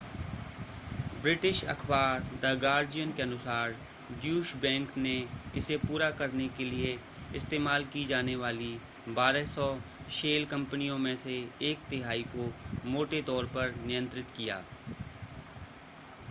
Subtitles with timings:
[1.23, 3.75] British अख़बार the Guardian के अनुसार
[4.21, 5.13] ड्यूश बैंक ने
[5.55, 6.97] इसे पूरा करने के लिए
[7.35, 8.71] इस्तेमाल की जाने वाली
[9.09, 9.69] 1200
[10.15, 11.37] शेल कंपनियों में से
[11.71, 12.51] एक तिहाई को
[12.89, 14.63] मोटे तौर पर नियंत्रित किया